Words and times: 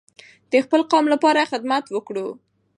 د 0.51 0.53
خپل 0.65 0.81
قام 0.91 1.05
لپاره 1.13 1.49
خدمت 1.51 1.85
وکړو. 1.89 2.27